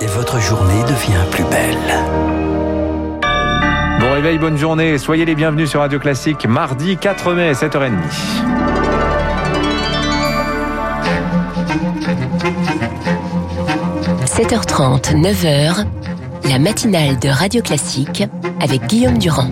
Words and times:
et 0.00 0.06
votre 0.06 0.40
journée 0.40 0.82
devient 0.84 1.24
plus 1.30 1.44
belle. 1.44 1.76
Bon 4.00 4.12
réveil, 4.12 4.38
bonne 4.38 4.56
journée. 4.56 4.96
Soyez 4.98 5.24
les 5.24 5.34
bienvenus 5.34 5.68
sur 5.70 5.80
Radio 5.80 5.98
Classique, 5.98 6.46
mardi 6.46 6.96
4 6.96 7.34
mai, 7.34 7.52
7h30.– 7.52 7.92
7h30, 14.24 15.20
9h, 15.20 15.84
la 16.48 16.58
matinale 16.58 17.18
de 17.18 17.28
Radio 17.28 17.60
Classique 17.60 18.24
avec 18.60 18.86
Guillaume 18.86 19.18
Durand. 19.18 19.50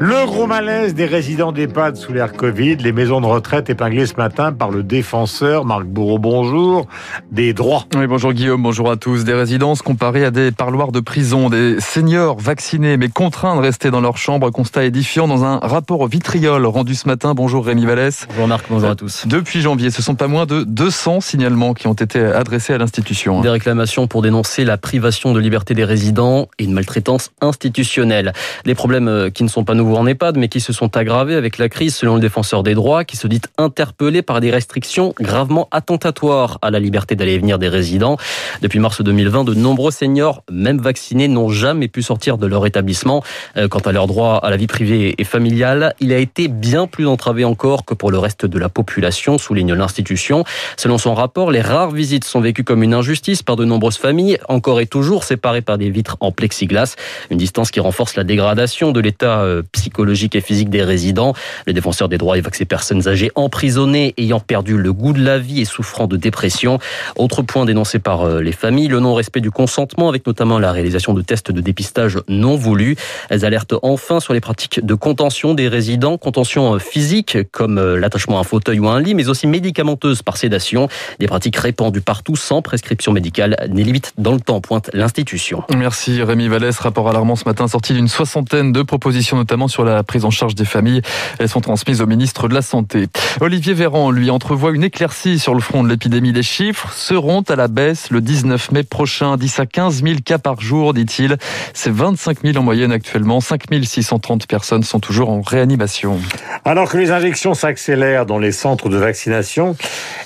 Le 0.00 0.26
gros 0.26 0.48
malaise 0.48 0.92
des 0.94 1.06
résidents 1.06 1.52
d'EHPAD 1.52 1.96
sous 1.96 2.12
l'ère 2.12 2.32
Covid, 2.32 2.76
les 2.76 2.90
maisons 2.90 3.20
de 3.20 3.26
retraite 3.26 3.70
épinglées 3.70 4.06
ce 4.06 4.16
matin 4.16 4.52
par 4.52 4.72
le 4.72 4.82
défenseur 4.82 5.64
Marc 5.64 5.84
Bourreau, 5.84 6.18
bonjour, 6.18 6.88
des 7.30 7.52
droits. 7.52 7.84
Oui, 7.94 8.08
bonjour 8.08 8.32
Guillaume, 8.32 8.60
bonjour 8.60 8.90
à 8.90 8.96
tous. 8.96 9.22
Des 9.22 9.34
résidences 9.34 9.82
comparées 9.82 10.24
à 10.24 10.32
des 10.32 10.50
parloirs 10.50 10.90
de 10.90 10.98
prison, 10.98 11.48
des 11.48 11.78
seniors 11.78 12.40
vaccinés 12.40 12.96
mais 12.96 13.08
contraints 13.08 13.54
de 13.54 13.60
rester 13.60 13.92
dans 13.92 14.00
leur 14.00 14.16
chambre, 14.16 14.50
constat 14.50 14.84
édifiant 14.84 15.28
dans 15.28 15.44
un 15.44 15.58
rapport 15.58 16.00
au 16.00 16.08
vitriol 16.08 16.66
rendu 16.66 16.96
ce 16.96 17.06
matin. 17.06 17.34
Bonjour 17.34 17.64
Rémi 17.64 17.86
Vallès. 17.86 18.26
Bonjour 18.30 18.48
Marc, 18.48 18.64
bonjour 18.68 18.90
à 18.90 18.96
tous. 18.96 19.28
Depuis 19.28 19.60
janvier, 19.60 19.92
ce 19.92 20.02
sont 20.02 20.16
pas 20.16 20.26
moins 20.26 20.44
de 20.44 20.64
200 20.64 21.20
signalements 21.20 21.72
qui 21.72 21.86
ont 21.86 21.94
été 21.94 22.20
adressés 22.20 22.72
à 22.72 22.78
l'institution. 22.78 23.42
Des 23.42 23.48
réclamations 23.48 24.08
pour 24.08 24.22
dénoncer 24.22 24.64
la 24.64 24.76
privation 24.76 25.32
de 25.32 25.38
liberté 25.38 25.72
des 25.74 25.84
résidents 25.84 26.48
et 26.58 26.64
une 26.64 26.72
maltraitance 26.72 27.30
institutionnelle. 27.40 28.32
Des 28.64 28.74
problèmes 28.74 29.30
qui 29.32 29.44
ne 29.44 29.48
sont 29.48 29.62
pas 29.62 29.74
nouveaux 29.74 29.83
en 29.92 30.06
EHPAD, 30.06 30.36
mais 30.36 30.48
qui 30.48 30.60
se 30.60 30.72
sont 30.72 30.96
aggravés 30.96 31.34
avec 31.34 31.58
la 31.58 31.68
crise, 31.68 31.94
selon 31.94 32.14
le 32.14 32.20
défenseur 32.20 32.62
des 32.62 32.74
droits, 32.74 33.04
qui 33.04 33.16
se 33.16 33.26
dit 33.26 33.40
interpellé 33.58 34.22
par 34.22 34.40
des 34.40 34.50
restrictions 34.50 35.14
gravement 35.20 35.68
attentatoires 35.70 36.58
à 36.62 36.70
la 36.70 36.78
liberté 36.78 37.16
d'aller 37.16 37.34
et 37.34 37.38
venir 37.38 37.58
des 37.58 37.68
résidents. 37.68 38.16
Depuis 38.62 38.78
mars 38.78 39.02
2020, 39.02 39.44
de 39.44 39.54
nombreux 39.54 39.90
seniors, 39.90 40.42
même 40.50 40.78
vaccinés, 40.78 41.28
n'ont 41.28 41.50
jamais 41.50 41.88
pu 41.88 42.02
sortir 42.02 42.38
de 42.38 42.46
leur 42.46 42.66
établissement. 42.66 43.22
Euh, 43.56 43.68
quant 43.68 43.80
à 43.80 43.92
leur 43.92 44.06
droit 44.06 44.40
à 44.42 44.50
la 44.50 44.56
vie 44.56 44.66
privée 44.66 45.14
et 45.18 45.24
familiale, 45.24 45.94
il 46.00 46.12
a 46.12 46.18
été 46.18 46.48
bien 46.48 46.86
plus 46.86 47.06
entravé 47.06 47.44
encore 47.44 47.84
que 47.84 47.94
pour 47.94 48.10
le 48.10 48.18
reste 48.18 48.46
de 48.46 48.58
la 48.58 48.68
population, 48.68 49.38
souligne 49.38 49.74
l'institution. 49.74 50.44
Selon 50.76 50.98
son 50.98 51.14
rapport, 51.14 51.50
les 51.50 51.60
rares 51.60 51.90
visites 51.90 52.24
sont 52.24 52.40
vécues 52.40 52.64
comme 52.64 52.82
une 52.82 52.94
injustice 52.94 53.42
par 53.42 53.56
de 53.56 53.64
nombreuses 53.64 53.98
familles, 53.98 54.38
encore 54.48 54.80
et 54.80 54.86
toujours 54.86 55.24
séparées 55.24 55.62
par 55.62 55.78
des 55.78 55.90
vitres 55.90 56.16
en 56.20 56.32
plexiglas, 56.32 56.96
une 57.30 57.38
distance 57.38 57.70
qui 57.70 57.80
renforce 57.80 58.16
la 58.16 58.24
dégradation 58.24 58.92
de 58.92 59.00
l'état 59.00 59.40
euh, 59.40 59.62
psychologique 59.74 60.36
et 60.36 60.40
physique 60.40 60.70
des 60.70 60.82
résidents. 60.82 61.34
Le 61.66 61.72
défenseur 61.72 62.08
des 62.08 62.16
droits 62.16 62.38
évoque 62.38 62.54
ces 62.54 62.64
personnes 62.64 63.08
âgées 63.08 63.30
emprisonnées, 63.34 64.14
ayant 64.16 64.40
perdu 64.40 64.78
le 64.78 64.92
goût 64.92 65.12
de 65.12 65.22
la 65.22 65.38
vie 65.38 65.60
et 65.60 65.64
souffrant 65.64 66.06
de 66.06 66.16
dépression. 66.16 66.78
Autre 67.16 67.42
point 67.42 67.64
dénoncé 67.64 67.98
par 67.98 68.22
euh, 68.22 68.40
les 68.40 68.52
familles, 68.52 68.88
le 68.88 69.00
non-respect 69.00 69.40
du 69.40 69.50
consentement, 69.50 70.08
avec 70.08 70.26
notamment 70.26 70.58
la 70.58 70.72
réalisation 70.72 71.12
de 71.12 71.22
tests 71.22 71.50
de 71.50 71.60
dépistage 71.60 72.18
non 72.28 72.56
voulus. 72.56 72.96
Elles 73.28 73.44
alertent 73.44 73.74
enfin 73.82 74.20
sur 74.20 74.32
les 74.32 74.40
pratiques 74.40 74.84
de 74.84 74.94
contention 74.94 75.54
des 75.54 75.68
résidents, 75.68 76.16
contention 76.16 76.74
euh, 76.74 76.78
physique, 76.78 77.36
comme 77.50 77.78
euh, 77.78 77.98
l'attachement 77.98 78.38
à 78.38 78.40
un 78.40 78.44
fauteuil 78.44 78.78
ou 78.78 78.88
à 78.88 78.92
un 78.92 79.00
lit, 79.00 79.14
mais 79.14 79.28
aussi 79.28 79.46
médicamenteuse 79.46 80.22
par 80.22 80.36
sédation. 80.36 80.88
Des 81.18 81.26
pratiques 81.26 81.56
répandues 81.56 82.00
partout 82.00 82.36
sans 82.36 82.62
prescription 82.62 83.12
médicale, 83.12 83.56
ni 83.70 83.82
limite 83.82 84.12
dans 84.18 84.32
le 84.32 84.40
temps, 84.40 84.60
pointe 84.60 84.90
l'institution. 84.92 85.62
Merci 85.76 86.22
Rémi 86.22 86.48
Vallès. 86.48 86.78
Rapport 86.78 87.08
alarmant 87.08 87.36
ce 87.36 87.44
matin 87.44 87.66
sorti 87.68 87.92
d'une 87.92 88.08
soixantaine 88.08 88.72
de 88.72 88.82
propositions, 88.82 89.36
notamment 89.36 89.63
sur 89.68 89.84
la 89.84 90.02
prise 90.02 90.24
en 90.24 90.30
charge 90.30 90.54
des 90.54 90.64
familles. 90.64 91.02
Elles 91.38 91.48
sont 91.48 91.60
transmises 91.60 92.00
au 92.00 92.06
ministre 92.06 92.48
de 92.48 92.54
la 92.54 92.62
Santé. 92.62 93.06
Olivier 93.40 93.74
Véran, 93.74 94.10
lui, 94.10 94.30
entrevoit 94.30 94.72
une 94.72 94.84
éclaircie 94.84 95.38
sur 95.38 95.54
le 95.54 95.60
front 95.60 95.82
de 95.82 95.88
l'épidémie. 95.88 96.32
Les 96.32 96.42
chiffres 96.42 96.92
seront 96.92 97.42
à 97.42 97.56
la 97.56 97.68
baisse 97.68 98.10
le 98.10 98.20
19 98.20 98.72
mai 98.72 98.82
prochain. 98.82 99.36
10 99.36 99.60
à 99.60 99.66
15 99.66 100.02
000 100.02 100.16
cas 100.24 100.38
par 100.38 100.60
jour, 100.60 100.94
dit-il. 100.94 101.36
C'est 101.72 101.92
25 101.92 102.38
000 102.44 102.56
en 102.56 102.62
moyenne 102.62 102.92
actuellement. 102.92 103.40
5 103.40 103.64
630 103.82 104.46
personnes 104.46 104.82
sont 104.82 105.00
toujours 105.00 105.30
en 105.30 105.40
réanimation. 105.40 106.18
Alors 106.64 106.90
que 106.90 106.96
les 106.96 107.10
injections 107.10 107.54
s'accélèrent 107.54 108.26
dans 108.26 108.38
les 108.38 108.52
centres 108.52 108.88
de 108.88 108.96
vaccination, 108.96 109.76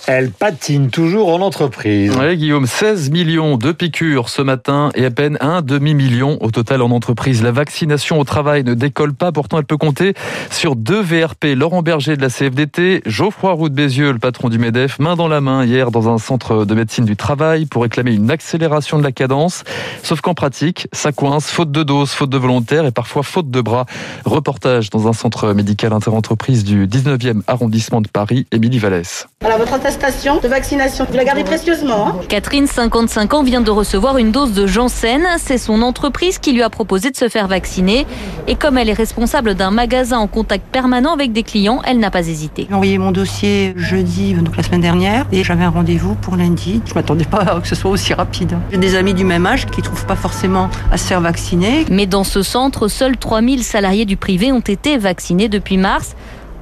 elles 0.06 0.30
patinent 0.30 0.90
toujours 0.90 1.32
en 1.32 1.40
entreprise. 1.40 2.12
Oui, 2.18 2.36
Guillaume, 2.36 2.66
16 2.66 3.10
millions 3.10 3.56
de 3.56 3.72
piqûres 3.72 4.28
ce 4.28 4.42
matin 4.42 4.90
et 4.94 5.04
à 5.04 5.10
peine 5.10 5.38
un 5.40 5.62
demi-million 5.62 6.38
au 6.40 6.50
total 6.50 6.82
en 6.82 6.90
entreprise. 6.90 7.42
La 7.42 7.52
vaccination 7.52 8.18
au 8.18 8.24
travail 8.24 8.64
ne 8.64 8.74
décolle 8.74 9.14
pas 9.14 9.27
Pourtant, 9.32 9.58
elle 9.58 9.64
peut 9.64 9.76
compter 9.76 10.14
sur 10.50 10.76
deux 10.76 11.00
VRP. 11.00 11.54
Laurent 11.56 11.82
Berger 11.82 12.16
de 12.16 12.22
la 12.22 12.28
CFDT, 12.28 13.02
Geoffroy 13.06 13.52
Roux 13.52 13.68
de 13.68 13.74
Bézieux, 13.74 14.12
le 14.12 14.18
patron 14.18 14.48
du 14.48 14.58
MEDEF, 14.58 14.98
main 14.98 15.16
dans 15.16 15.28
la 15.28 15.40
main 15.40 15.64
hier 15.64 15.90
dans 15.90 16.08
un 16.08 16.18
centre 16.18 16.64
de 16.64 16.74
médecine 16.74 17.04
du 17.04 17.16
travail 17.16 17.66
pour 17.66 17.82
réclamer 17.82 18.12
une 18.12 18.30
accélération 18.30 18.98
de 18.98 19.02
la 19.02 19.12
cadence. 19.12 19.64
Sauf 20.02 20.20
qu'en 20.20 20.34
pratique, 20.34 20.88
ça 20.92 21.12
coince, 21.12 21.46
faute 21.50 21.70
de 21.70 21.82
doses, 21.82 22.10
faute 22.10 22.30
de 22.30 22.38
volontaires 22.38 22.86
et 22.86 22.92
parfois 22.92 23.22
faute 23.22 23.50
de 23.50 23.60
bras. 23.60 23.86
Reportage 24.24 24.90
dans 24.90 25.08
un 25.08 25.12
centre 25.12 25.52
médical 25.52 25.92
interentreprise 25.92 26.64
du 26.64 26.86
19e 26.86 27.42
arrondissement 27.46 28.00
de 28.00 28.08
Paris, 28.08 28.46
Émilie 28.52 28.78
Vallès. 28.78 29.26
Voilà 29.40 29.58
votre 29.58 29.74
attestation 29.74 30.38
de 30.40 30.48
vaccination. 30.48 31.06
Vous 31.08 31.16
la 31.16 31.24
gardez 31.24 31.44
précieusement. 31.44 32.08
Hein 32.08 32.16
Catherine, 32.28 32.66
55 32.66 33.34
ans, 33.34 33.42
vient 33.42 33.60
de 33.60 33.70
recevoir 33.70 34.18
une 34.18 34.32
dose 34.32 34.52
de 34.52 34.66
Janssen. 34.66 35.26
C'est 35.38 35.58
son 35.58 35.82
entreprise 35.82 36.38
qui 36.38 36.52
lui 36.52 36.62
a 36.62 36.70
proposé 36.70 37.10
de 37.10 37.16
se 37.16 37.28
faire 37.28 37.46
vacciner. 37.46 38.06
Et 38.46 38.54
comme 38.54 38.78
elle 38.78 38.88
est 38.88 38.94
responsable 38.94 39.17
d'un 39.54 39.70
magasin 39.70 40.18
en 40.18 40.28
contact 40.28 40.64
permanent 40.70 41.12
avec 41.12 41.32
des 41.32 41.42
clients, 41.42 41.82
elle 41.84 41.98
n'a 41.98 42.10
pas 42.10 42.26
hésité. 42.26 42.66
J'ai 42.68 42.74
envoyé 42.74 42.98
mon 42.98 43.10
dossier 43.10 43.74
jeudi, 43.76 44.34
donc 44.34 44.56
la 44.56 44.62
semaine 44.62 44.80
dernière, 44.80 45.26
et 45.32 45.42
j'avais 45.42 45.64
un 45.64 45.70
rendez-vous 45.70 46.14
pour 46.14 46.36
lundi. 46.36 46.80
Je 46.86 46.94
m'attendais 46.94 47.24
pas 47.24 47.38
à 47.38 47.60
que 47.60 47.66
ce 47.66 47.74
soit 47.74 47.90
aussi 47.90 48.14
rapide. 48.14 48.56
J'ai 48.70 48.78
des 48.78 48.94
amis 48.94 49.14
du 49.14 49.24
même 49.24 49.44
âge 49.44 49.66
qui 49.66 49.80
ne 49.80 49.84
trouvent 49.84 50.06
pas 50.06 50.16
forcément 50.16 50.70
à 50.92 50.96
se 50.96 51.06
faire 51.06 51.20
vacciner. 51.20 51.84
Mais 51.90 52.06
dans 52.06 52.24
ce 52.24 52.42
centre, 52.42 52.86
seuls 52.86 53.16
3000 53.16 53.64
salariés 53.64 54.04
du 54.04 54.16
privé 54.16 54.52
ont 54.52 54.60
été 54.60 54.98
vaccinés 54.98 55.48
depuis 55.48 55.76
mars. 55.78 56.14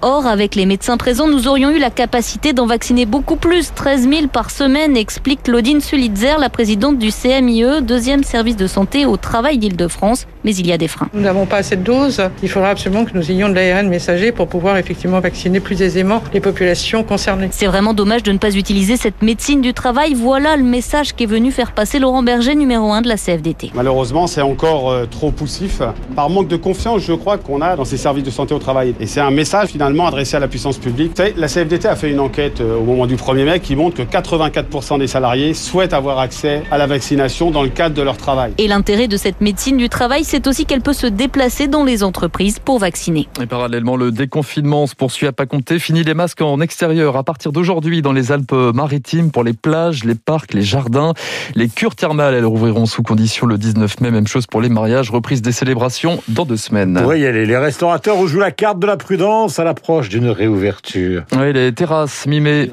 Or, 0.02 0.26
avec 0.26 0.54
les 0.54 0.66
médecins 0.66 0.98
présents, 0.98 1.26
nous 1.26 1.48
aurions 1.48 1.70
eu 1.70 1.78
la 1.78 1.88
capacité 1.88 2.52
d'en 2.52 2.66
vacciner 2.66 3.06
beaucoup 3.06 3.36
plus, 3.36 3.72
13 3.74 4.08
000 4.08 4.26
par 4.28 4.50
semaine, 4.50 4.94
explique 4.94 5.42
Claudine 5.44 5.80
Sulitzer, 5.80 6.38
la 6.38 6.50
présidente 6.50 6.98
du 6.98 7.10
CMIE, 7.10 7.80
deuxième 7.80 8.22
service 8.22 8.56
de 8.56 8.66
santé 8.66 9.06
au 9.06 9.16
travail 9.16 9.56
d'Île-de-France. 9.56 10.26
Mais 10.44 10.54
il 10.54 10.66
y 10.66 10.72
a 10.72 10.78
des 10.78 10.86
freins. 10.86 11.08
Nous 11.14 11.22
n'avons 11.22 11.46
pas 11.46 11.56
assez 11.56 11.76
de 11.76 11.82
doses. 11.82 12.22
Il 12.42 12.50
faudra 12.50 12.68
absolument 12.68 13.06
que 13.06 13.12
nous 13.14 13.30
ayons 13.30 13.48
de 13.48 13.54
l'ARN 13.54 13.88
messager 13.88 14.32
pour 14.32 14.48
pouvoir 14.48 14.76
effectivement 14.76 15.18
vacciner 15.18 15.60
plus 15.60 15.80
aisément 15.80 16.22
les 16.34 16.40
populations 16.40 17.02
concernées. 17.02 17.48
C'est 17.50 17.66
vraiment 17.66 17.94
dommage 17.94 18.22
de 18.22 18.32
ne 18.32 18.38
pas 18.38 18.54
utiliser 18.54 18.98
cette 18.98 19.22
médecine 19.22 19.62
du 19.62 19.72
travail. 19.72 20.12
Voilà 20.12 20.58
le 20.58 20.62
message 20.62 21.14
qu'est 21.14 21.26
venu 21.26 21.50
faire 21.52 21.72
passer 21.72 21.98
Laurent 21.98 22.22
Berger, 22.22 22.54
numéro 22.54 22.92
1 22.92 23.00
de 23.00 23.08
la 23.08 23.16
CFDT. 23.16 23.72
Malheureusement, 23.74 24.26
c'est 24.26 24.42
encore 24.42 24.90
euh, 24.90 25.06
trop 25.06 25.30
poussif. 25.30 25.80
Par 26.14 26.28
manque 26.28 26.48
de 26.48 26.56
confiance, 26.56 27.00
je 27.02 27.14
crois, 27.14 27.38
qu'on 27.38 27.62
a 27.62 27.76
dans 27.76 27.86
ces 27.86 27.96
services 27.96 28.24
de 28.24 28.30
santé 28.30 28.52
au 28.52 28.58
travail. 28.58 28.94
Et 29.00 29.06
c'est 29.06 29.20
un 29.20 29.30
message 29.30 29.68
finalement 29.70 29.85
adressé 30.06 30.36
à 30.36 30.41
la 30.41 30.48
puissance 30.48 30.78
publique. 30.78 31.12
La 31.36 31.48
CFDT 31.48 31.88
a 31.88 31.97
fait 31.97 32.10
une 32.10 32.20
enquête 32.20 32.60
euh, 32.60 32.76
au 32.76 32.82
moment 32.82 33.06
du 33.06 33.16
1er 33.16 33.44
mai 33.44 33.60
qui 33.60 33.76
montre 33.76 33.97
que 33.97 34.02
84% 34.02 34.98
des 34.98 35.06
salariés 35.06 35.54
souhaitent 35.54 35.92
avoir 35.92 36.19
accès 36.19 36.62
à 36.70 36.78
la 36.78 36.86
vaccination 36.86 37.50
dans 37.50 37.62
le 37.62 37.69
cadre 37.69 37.94
de 37.94 38.02
leur 38.02 38.16
travail. 38.16 38.52
Et 38.58 38.69
l'intérêt 38.69 39.08
de 39.08 39.16
cette 39.16 39.41
médecine 39.41 39.76
du 39.76 39.88
travail, 39.88 40.24
c'est 40.24 40.47
aussi 40.47 40.66
qu'elle 40.66 40.80
peut 40.80 40.92
se 40.92 41.06
déplacer 41.06 41.69
dans 41.69 41.84
les 41.84 42.02
entreprises 42.02 42.58
pour 42.58 42.78
vacciner. 42.78 43.28
Et 43.41 43.47
parallèlement, 43.47 43.97
le 43.97 44.10
déconfinement 44.10 44.86
se 44.86 44.94
poursuit 44.94 45.26
à 45.26 45.32
pas 45.32 45.47
compter. 45.47 45.78
Fini 45.78 46.03
les 46.03 46.14
masques 46.14 46.41
en 46.41 46.60
extérieur 46.60 47.16
à 47.16 47.22
partir 47.22 47.53
d'aujourd'hui 47.53 48.03
dans 48.03 48.12
les 48.12 48.32
Alpes-Maritimes 48.32 49.30
pour 49.30 49.44
les 49.44 49.53
plages, 49.53 50.04
les 50.04 50.14
parcs, 50.14 50.53
les 50.54 50.62
jardins. 50.62 51.14
Les 51.54 51.68
cures 51.68 51.94
thermales, 51.94 52.34
elles 52.34 52.44
rouvriront 52.44 52.86
sous 52.86 53.03
condition 53.03 53.47
le 53.47 53.58
19 53.58 54.00
mai. 54.00 54.10
Même 54.10 54.26
chose 54.26 54.47
pour 54.47 54.60
les 54.60 54.68
mariages. 54.68 55.10
Reprise 55.10 55.42
des 55.42 55.53
célébrations 55.53 56.20
dans 56.28 56.44
deux 56.44 56.56
semaines. 56.56 57.03
Oui, 57.06 57.20
les 57.20 57.56
restaurateurs 57.56 58.26
jouent 58.26 58.41
la 58.41 58.50
carte 58.50 58.78
de 58.78 58.86
la 58.86 58.97
prudence 58.97 59.58
à 59.58 59.64
la 59.64 59.74
proche 59.76 60.09
d'une 60.09 60.28
réouverture. 60.28 61.22
Oui, 61.38 61.53
les 61.53 61.72
terrasses 61.72 62.26
mi-mai. 62.26 62.70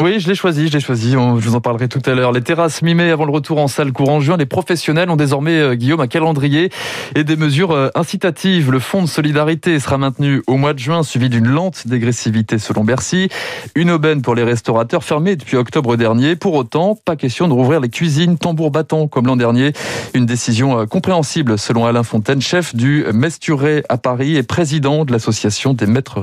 Oui, 0.00 0.20
je 0.20 0.28
l'ai 0.28 0.34
choisi, 0.34 0.68
je 0.68 0.72
l'ai 0.74 0.80
choisi. 0.80 1.12
Je 1.12 1.16
vous 1.16 1.54
en 1.54 1.60
parlerai 1.60 1.88
tout 1.88 2.02
à 2.06 2.14
l'heure. 2.14 2.32
Les 2.32 2.42
terrasses 2.42 2.82
mi-mai 2.82 3.10
avant 3.10 3.24
le 3.24 3.32
retour 3.32 3.58
en 3.58 3.66
salle 3.66 3.92
courant 3.92 4.20
juin. 4.20 4.36
Les 4.36 4.46
professionnels 4.46 5.10
ont 5.10 5.16
désormais, 5.16 5.58
euh, 5.58 5.74
Guillaume, 5.74 6.00
un 6.00 6.06
calendrier 6.06 6.70
et 7.14 7.24
des 7.24 7.36
mesures 7.36 7.72
euh, 7.72 7.88
incitatives. 7.94 8.70
Le 8.70 8.78
fonds 8.78 9.02
de 9.02 9.08
solidarité 9.08 9.78
sera 9.80 9.98
maintenu 9.98 10.42
au 10.46 10.56
mois 10.56 10.74
de 10.74 10.78
juin, 10.78 11.02
suivi 11.02 11.28
d'une 11.28 11.48
lente 11.48 11.86
dégressivité 11.86 12.58
selon 12.58 12.84
Bercy. 12.84 13.28
Une 13.74 13.90
aubaine 13.90 14.22
pour 14.22 14.34
les 14.34 14.44
restaurateurs 14.44 15.02
fermés 15.02 15.36
depuis 15.36 15.56
octobre 15.56 15.96
dernier. 15.96 16.36
Pour 16.36 16.54
autant, 16.54 16.96
pas 17.04 17.16
question 17.16 17.48
de 17.48 17.52
rouvrir 17.52 17.80
les 17.80 17.88
cuisines 17.88 18.38
tambour 18.38 18.70
battant 18.70 19.08
comme 19.08 19.26
l'an 19.26 19.36
dernier. 19.36 19.72
Une 20.14 20.26
décision 20.26 20.80
euh, 20.80 20.86
compréhensible 20.86 21.58
selon 21.58 21.86
Alain 21.86 22.02
Fontaine, 22.02 22.40
chef 22.40 22.74
du 22.74 23.04
Mesturé 23.12 23.82
à 23.88 23.96
Paris 23.96 24.36
et 24.36 24.42
président 24.42 25.04
de 25.04 25.12
l'association 25.12 25.72
des 25.72 25.86
maîtres 25.86 26.17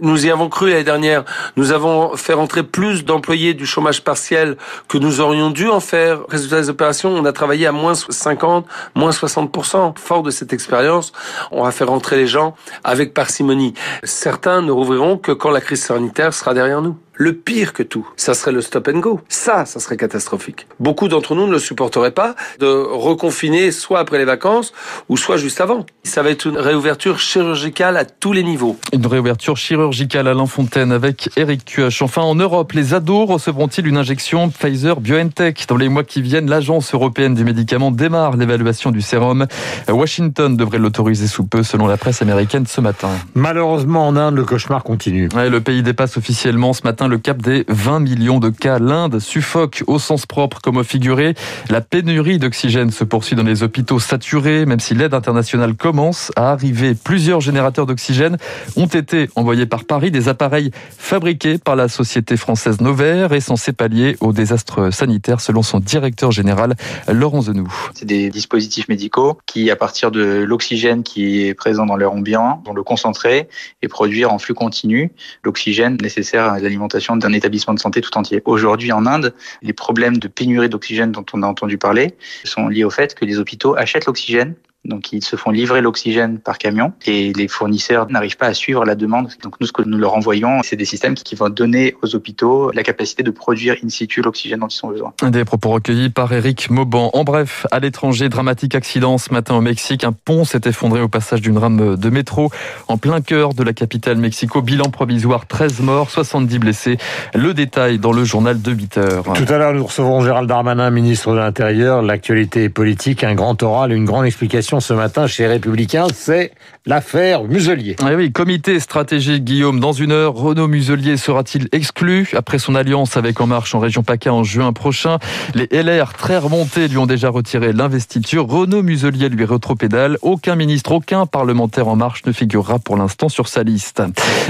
Nous 0.00 0.26
y 0.26 0.30
avons 0.30 0.48
cru 0.48 0.70
l'année 0.70 0.84
dernière. 0.84 1.24
Nous 1.56 1.72
avons 1.72 2.16
fait 2.16 2.32
rentrer 2.32 2.62
plus 2.62 3.04
d'employés 3.04 3.54
du 3.54 3.66
chômage 3.66 4.02
partiel 4.02 4.56
que 4.88 4.98
nous 4.98 5.20
aurions 5.20 5.50
dû 5.50 5.68
en 5.68 5.80
faire. 5.80 6.20
Résultat 6.28 6.60
des 6.60 6.68
opérations, 6.68 7.10
on 7.10 7.24
a 7.24 7.32
travaillé 7.32 7.66
à 7.66 7.72
moins 7.72 7.94
50, 7.94 8.66
moins 8.94 9.10
60%. 9.10 9.98
Fort 9.98 10.22
de 10.22 10.30
cette 10.30 10.52
expérience, 10.52 11.12
on 11.50 11.64
va 11.64 11.70
faire 11.70 11.88
rentrer 11.88 12.16
les 12.16 12.26
gens 12.26 12.54
avec 12.82 13.14
parcimonie. 13.14 13.74
Certains 14.02 14.62
ne 14.62 14.70
rouvriront 14.70 15.18
que 15.18 15.32
quand 15.32 15.50
la 15.50 15.60
crise 15.60 15.82
sanitaire 15.82 16.34
sera 16.34 16.54
derrière 16.54 16.82
nous. 16.82 16.96
Le 17.16 17.32
pire 17.32 17.72
que 17.72 17.84
tout, 17.84 18.08
ça 18.16 18.34
serait 18.34 18.50
le 18.50 18.60
stop 18.60 18.88
and 18.88 18.98
go. 18.98 19.20
Ça, 19.28 19.66
ça 19.66 19.78
serait 19.78 19.96
catastrophique. 19.96 20.66
Beaucoup 20.80 21.06
d'entre 21.06 21.36
nous 21.36 21.46
ne 21.46 21.52
le 21.52 21.60
supporteraient 21.60 22.10
pas 22.10 22.34
de 22.58 22.66
reconfiner 22.66 23.70
soit 23.70 24.00
après 24.00 24.18
les 24.18 24.24
vacances 24.24 24.72
ou 25.08 25.16
soit 25.16 25.36
juste 25.36 25.60
avant. 25.60 25.86
Ça 26.02 26.24
va 26.24 26.30
être 26.30 26.46
une 26.48 26.58
réouverture 26.58 27.20
chirurgicale 27.20 27.96
à 27.96 28.04
tous 28.04 28.32
les 28.32 28.42
niveaux. 28.42 28.76
Une 28.92 29.06
réouverture 29.06 29.56
chirurgicale 29.56 30.26
à 30.26 30.34
l'Infontaine 30.34 30.90
avec 30.90 31.30
Eric 31.36 31.64
Cuach. 31.64 32.02
Enfin, 32.02 32.22
en 32.22 32.34
Europe, 32.34 32.72
les 32.72 32.94
ados 32.94 33.30
recevront-ils 33.30 33.86
une 33.86 33.96
injection 33.96 34.50
Pfizer 34.50 35.00
BioNTech? 35.00 35.66
Dans 35.68 35.76
les 35.76 35.88
mois 35.88 36.02
qui 36.02 36.20
viennent, 36.20 36.50
l'Agence 36.50 36.94
européenne 36.94 37.34
du 37.34 37.44
médicament 37.44 37.92
démarre 37.92 38.36
l'évaluation 38.36 38.90
du 38.90 39.02
sérum. 39.02 39.46
Washington 39.88 40.56
devrait 40.56 40.78
l'autoriser 40.78 41.28
sous 41.28 41.44
peu, 41.44 41.62
selon 41.62 41.86
la 41.86 41.96
presse 41.96 42.22
américaine 42.22 42.66
ce 42.66 42.80
matin. 42.80 43.10
Malheureusement, 43.34 44.08
en 44.08 44.16
Inde, 44.16 44.34
le 44.34 44.44
cauchemar 44.44 44.82
continue. 44.82 45.28
le 45.32 45.60
pays 45.60 45.84
dépasse 45.84 46.16
officiellement 46.16 46.72
ce 46.72 46.82
matin 46.82 47.03
le 47.08 47.18
cap 47.18 47.40
des 47.40 47.64
20 47.68 48.00
millions 48.00 48.40
de 48.40 48.50
cas. 48.50 48.78
L'Inde 48.78 49.18
suffoque 49.18 49.82
au 49.86 49.98
sens 49.98 50.26
propre 50.26 50.60
comme 50.60 50.76
au 50.76 50.84
figuré. 50.84 51.34
La 51.70 51.80
pénurie 51.80 52.38
d'oxygène 52.38 52.90
se 52.90 53.04
poursuit 53.04 53.36
dans 53.36 53.42
les 53.42 53.62
hôpitaux 53.62 53.98
saturés, 53.98 54.66
même 54.66 54.80
si 54.80 54.94
l'aide 54.94 55.14
internationale 55.14 55.74
commence 55.74 56.32
à 56.36 56.52
arriver. 56.52 56.94
Plusieurs 56.94 57.40
générateurs 57.40 57.86
d'oxygène 57.86 58.36
ont 58.76 58.86
été 58.86 59.28
envoyés 59.36 59.66
par 59.66 59.84
Paris, 59.84 60.10
des 60.10 60.28
appareils 60.28 60.70
fabriqués 60.96 61.58
par 61.58 61.76
la 61.76 61.88
société 61.88 62.36
française 62.36 62.80
Novair 62.80 63.32
et 63.32 63.40
censés 63.40 63.72
pallier 63.72 64.16
au 64.20 64.32
désastre 64.32 64.92
sanitaire, 64.92 65.40
selon 65.40 65.62
son 65.62 65.80
directeur 65.80 66.32
général, 66.32 66.74
Laurent 67.08 67.42
Zenou. 67.42 67.72
C'est 67.94 68.06
des 68.06 68.30
dispositifs 68.30 68.88
médicaux 68.88 69.38
qui, 69.46 69.70
à 69.70 69.76
partir 69.76 70.10
de 70.10 70.44
l'oxygène 70.46 71.02
qui 71.02 71.42
est 71.42 71.54
présent 71.54 71.86
dans 71.86 71.96
l'air 71.96 72.12
ambiant, 72.12 72.62
vont 72.64 72.74
le 72.74 72.82
concentrer 72.82 73.48
et 73.82 73.88
produire 73.88 74.32
en 74.32 74.38
flux 74.38 74.54
continu 74.54 75.12
l'oxygène 75.42 75.98
nécessaire 76.00 76.44
à 76.44 76.60
l'alimentation 76.60 76.93
d'un 77.20 77.32
établissement 77.32 77.74
de 77.74 77.78
santé 77.78 78.00
tout 78.00 78.16
entier. 78.16 78.42
Aujourd'hui, 78.44 78.92
en 78.92 79.06
Inde, 79.06 79.34
les 79.62 79.72
problèmes 79.72 80.18
de 80.18 80.28
pénurie 80.28 80.68
d'oxygène 80.68 81.12
dont 81.12 81.24
on 81.32 81.42
a 81.42 81.46
entendu 81.46 81.78
parler 81.78 82.14
sont 82.44 82.68
liés 82.68 82.84
au 82.84 82.90
fait 82.90 83.14
que 83.14 83.24
les 83.24 83.38
hôpitaux 83.38 83.76
achètent 83.76 84.06
l'oxygène 84.06 84.54
donc 84.84 85.12
ils 85.12 85.24
se 85.24 85.36
font 85.36 85.50
livrer 85.50 85.80
l'oxygène 85.80 86.38
par 86.38 86.58
camion 86.58 86.92
et 87.06 87.32
les 87.32 87.48
fournisseurs 87.48 88.10
n'arrivent 88.10 88.36
pas 88.36 88.46
à 88.46 88.54
suivre 88.54 88.84
la 88.84 88.94
demande. 88.94 89.30
Donc 89.42 89.54
nous, 89.60 89.66
ce 89.66 89.72
que 89.72 89.82
nous 89.82 89.98
leur 89.98 90.14
envoyons, 90.14 90.62
c'est 90.62 90.76
des 90.76 90.84
systèmes 90.84 91.14
qui 91.14 91.34
vont 91.34 91.48
donner 91.48 91.96
aux 92.02 92.14
hôpitaux 92.14 92.70
la 92.72 92.82
capacité 92.82 93.22
de 93.22 93.30
produire 93.30 93.76
in 93.82 93.88
situ 93.88 94.20
l'oxygène 94.20 94.60
dont 94.60 94.68
ils 94.68 94.84
ont 94.84 94.88
besoin. 94.88 95.12
Des 95.22 95.44
propos 95.44 95.70
recueillis 95.70 96.10
par 96.10 96.32
Eric 96.32 96.70
Mauban. 96.70 97.10
En 97.14 97.24
bref, 97.24 97.66
à 97.70 97.80
l'étranger, 97.80 98.28
dramatique 98.28 98.74
accident 98.74 99.16
ce 99.18 99.32
matin 99.32 99.54
au 99.54 99.60
Mexique. 99.60 100.04
Un 100.04 100.12
pont 100.12 100.44
s'est 100.44 100.60
effondré 100.64 101.00
au 101.00 101.08
passage 101.08 101.40
d'une 101.40 101.58
rame 101.58 101.96
de 101.96 102.10
métro 102.10 102.50
en 102.88 102.98
plein 102.98 103.20
cœur 103.20 103.54
de 103.54 103.62
la 103.62 103.72
capitale 103.72 104.18
Mexico. 104.18 104.60
Bilan 104.60 104.90
provisoire, 104.90 105.46
13 105.46 105.80
morts, 105.80 106.10
70 106.10 106.58
blessés. 106.58 106.98
Le 107.34 107.54
détail 107.54 107.98
dans 107.98 108.12
le 108.12 108.24
journal 108.24 108.60
de 108.60 108.72
8 108.72 108.98
heures. 108.98 109.24
Tout 109.34 109.52
à 109.52 109.58
l'heure, 109.58 109.72
nous 109.72 109.84
recevrons 109.84 110.20
Gérald 110.20 110.48
Darmanin, 110.48 110.90
ministre 110.90 111.32
de 111.32 111.38
l'Intérieur. 111.38 112.02
L'actualité 112.02 112.68
politique, 112.68 113.24
un 113.24 113.34
grand 113.34 113.62
oral, 113.62 113.92
une 113.92 114.04
grande 114.04 114.26
explication 114.26 114.73
ce 114.80 114.94
matin 114.94 115.26
chez 115.26 115.46
Républicains, 115.46 116.06
c'est 116.14 116.52
l'affaire 116.86 117.44
Muselier. 117.44 117.96
Ah 118.02 118.14
oui, 118.14 118.32
comité 118.32 118.80
stratégique 118.80 119.44
Guillaume, 119.44 119.80
dans 119.80 119.92
une 119.92 120.12
heure, 120.12 120.34
Renaud 120.34 120.68
Muselier 120.68 121.16
sera-t-il 121.16 121.68
exclu 121.72 122.30
après 122.36 122.58
son 122.58 122.74
alliance 122.74 123.16
avec 123.16 123.40
En 123.40 123.46
Marche 123.46 123.74
en 123.74 123.78
région 123.78 124.02
PACA 124.02 124.32
en 124.32 124.44
juin 124.44 124.72
prochain? 124.72 125.18
Les 125.54 125.68
LR 125.70 126.14
très 126.14 126.38
remontés 126.38 126.88
lui 126.88 126.98
ont 126.98 127.06
déjà 127.06 127.30
retiré 127.30 127.72
l'investiture. 127.72 128.46
Renaud 128.46 128.82
Muselier 128.82 129.28
lui 129.28 129.44
rétropédale. 129.44 130.18
Aucun 130.22 130.56
ministre, 130.56 130.92
aucun 130.92 131.26
parlementaire 131.26 131.88
En 131.88 131.96
Marche 131.96 132.24
ne 132.26 132.32
figurera 132.32 132.78
pour 132.78 132.96
l'instant 132.96 133.28
sur 133.28 133.48
sa 133.48 133.62
liste. 133.62 134.02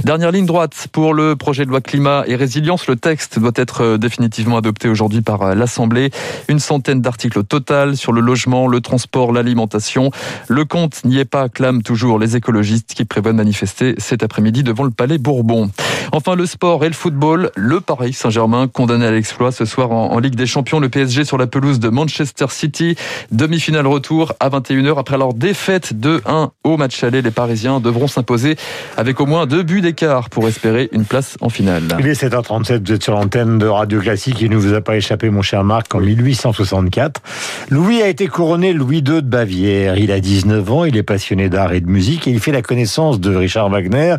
Dernière 0.05 0.33
ligne 0.33 0.47
droite 0.47 0.89
pour 0.93 1.15
le 1.15 1.37
projet 1.37 1.65
de 1.65 1.71
loi 1.71 1.81
climat 1.81 2.25
et 2.27 2.37
résilience. 2.37 2.87
Le 2.87 2.97
texte 2.97 3.39
doit 3.39 3.53
être 3.57 3.83
euh, 3.83 3.99
définitivement 3.99 4.57
adopté 4.57 4.89
aujourd'hui 4.89 5.21
par 5.21 5.43
euh, 5.43 5.55
l'Assemblée. 5.55 6.11
Une 6.49 6.59
centaine 6.59 7.01
d'articles 7.01 7.39
au 7.39 7.43
total 7.43 7.97
sur 7.97 8.13
le 8.13 8.21
logement, 8.21 8.67
le 8.67 8.81
transport, 8.81 9.33
l'alimentation. 9.33 10.11
Le 10.49 10.65
compte 10.65 11.05
n'y 11.05 11.19
est 11.19 11.25
pas, 11.25 11.49
clament 11.49 11.83
toujours 11.83 12.19
les 12.19 12.37
écologistes 12.37 12.95
qui 12.95 13.05
prévoient 13.05 13.33
de 13.33 13.37
manifester 13.37 13.95
cet 13.99 14.23
après-midi 14.23 14.63
devant 14.63 14.85
le 14.85 14.91
Palais 14.91 15.19
Bourbon. 15.19 15.71
Enfin, 16.17 16.37
le 16.37 16.47
sport 16.47 16.85
et 16.85 16.87
le 16.87 16.95
football. 16.95 17.51
Le 17.57 17.81
Paris 17.81 18.13
Saint-Germain 18.13 18.69
condamné 18.69 19.05
à 19.05 19.11
l'exploit 19.11 19.51
ce 19.51 19.65
soir 19.65 19.91
en, 19.91 20.17
Ligue 20.21 20.37
des 20.37 20.47
Champions. 20.47 20.79
Le 20.79 20.89
PSG 20.89 21.25
sur 21.25 21.39
la 21.39 21.49
pelouse 21.49 21.81
de 21.81 21.89
Manchester 21.89 22.47
City. 22.51 22.95
Demi-finale 23.33 23.89
retour 23.89 24.33
à 24.39 24.49
21h. 24.49 24.97
Après 24.97 25.19
leur 25.19 25.35
défaite 25.35 25.93
2-1 25.93 26.51
au 26.63 26.77
match 26.77 27.03
aller, 27.03 27.21
les 27.21 27.33
Parisiens 27.33 27.81
devront 27.81 28.07
s'imposer 28.07 28.55
avec 28.97 29.21
au 29.21 29.27
moins 29.27 29.47
deux 29.47 29.65
buts 29.65 29.81
d'écart 29.81 30.31
pour 30.31 30.47
espérer 30.47 30.89
une 30.93 31.05
place 31.05 31.37
en 31.41 31.49
finale. 31.49 31.83
Il 31.99 32.07
est 32.07 32.23
7h37, 32.23 32.87
vous 32.87 32.93
êtes 32.93 33.03
sur 33.03 33.15
l'antenne 33.15 33.59
de 33.59 33.67
Radio 33.67 34.01
Classique. 34.01 34.41
Il 34.41 34.51
ne 34.51 34.57
vous 34.57 34.73
a 34.73 34.81
pas 34.81 34.97
échappé, 34.97 35.31
mon 35.31 35.43
cher 35.43 35.65
Marc, 35.65 35.93
en 35.97 36.01
1864. 36.01 37.23
Louis 37.71 38.03
a 38.03 38.07
été 38.07 38.29
couronné 38.29 38.73
Louis 38.73 38.99
II 38.99 39.03
de 39.03 39.21
Bavière. 39.23 39.99
Il 39.99 40.13
a 40.13 40.21
19 40.21 40.71
ans, 40.71 40.85
il 40.85 40.97
est 40.97 41.03
passionné 41.03 41.49
d'art 41.49 41.73
et 41.73 41.81
de 41.81 41.91
musique 41.91 42.29
et 42.29 42.31
il 42.31 42.39
fait 42.39 42.53
la 42.53 42.63
connaissance 42.63 43.19
de 43.19 43.35
Richard 43.35 43.69
Wagner, 43.69 44.15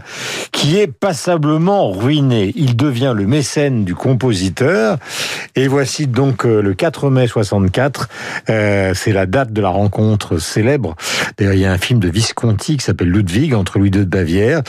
qui 0.52 0.78
est 0.78 0.88
passablement 0.88 1.85
ruiné. 1.92 2.52
Il 2.56 2.76
devient 2.76 3.14
le 3.16 3.28
mécène 3.28 3.86
du 3.86 3.96
compositeur. 3.96 4.98
Et 5.56 5.68
voici 5.68 6.08
donc 6.08 6.46
euh, 6.46 6.62
le 6.62 6.74
4 6.74 7.10
mai 7.10 7.28
64. 7.28 8.10
Euh, 8.50 8.94
c'est 8.94 9.12
la 9.12 9.26
date 9.26 9.54
de 9.54 9.62
la 9.62 9.70
rencontre 9.70 10.38
célèbre. 10.38 10.96
D'ailleurs, 11.38 11.54
il 11.54 11.60
y 11.60 11.66
a 11.66 11.72
un 11.72 11.78
film 11.78 12.00
de 12.00 12.10
Visconti 12.10 12.78
qui 12.78 12.84
s'appelle 12.84 13.10
Ludwig 13.10 13.54
entre 13.54 13.80
Louis 13.80 13.90
II 13.90 14.00
de 14.00 14.04
Bavière 14.06 14.62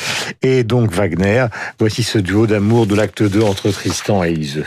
et 0.43 0.65
donc 0.65 0.93
Wagner. 0.93 1.47
Voici 1.79 2.03
ce 2.03 2.19
duo 2.19 2.47
d'amour 2.47 2.87
de 2.87 2.95
l'acte 2.95 3.23
2 3.23 3.43
entre 3.43 3.71
Tristan 3.71 4.25
et 4.25 4.33
Iseux. 4.33 4.67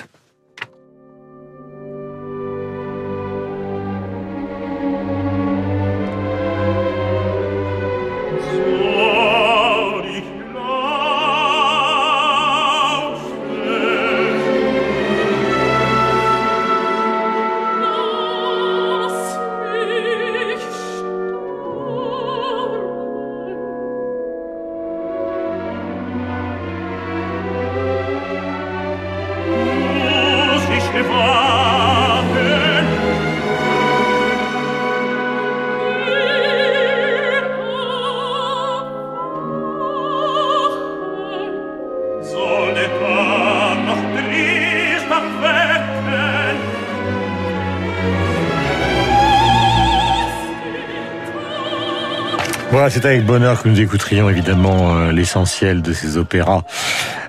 Voilà, 52.79 52.93
c'est 52.93 53.03
avec 53.03 53.25
bonheur 53.25 53.61
que 53.61 53.67
nous 53.67 53.81
écouterions 53.81 54.29
évidemment 54.29 54.95
euh, 54.95 55.11
l'essentiel 55.11 55.81
de 55.81 55.91
ces 55.91 56.15
opéras 56.15 56.63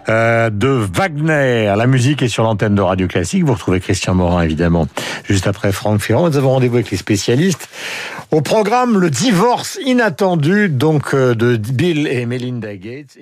euh, 0.09 0.49
de 0.49 0.69
Wagner. 0.69 1.75
La 1.76 1.88
musique 1.88 2.23
est 2.23 2.28
sur 2.28 2.45
l'antenne 2.45 2.76
de 2.76 2.80
Radio 2.80 3.09
Classique. 3.09 3.42
Vous 3.42 3.54
retrouvez 3.54 3.80
Christian 3.80 4.14
Morin 4.14 4.42
évidemment 4.42 4.87
juste 5.25 5.49
après 5.49 5.73
Franck 5.73 6.02
Ferrand. 6.02 6.28
Nous 6.28 6.37
avons 6.37 6.50
rendez-vous 6.50 6.76
avec 6.76 6.92
les 6.92 6.97
spécialistes. 6.97 7.69
Au 8.30 8.42
programme, 8.42 8.97
le 8.97 9.11
divorce 9.11 9.76
inattendu 9.85 10.69
donc 10.69 11.14
euh, 11.14 11.35
de 11.35 11.57
Bill 11.57 12.07
et 12.07 12.26
Melinda 12.26 12.76
Gates. 12.76 13.19